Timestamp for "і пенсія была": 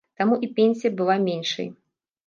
0.47-1.21